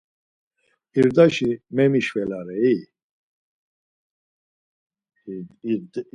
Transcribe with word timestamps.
İrdaşi 0.99 1.51
memişvelarei? 1.71 2.79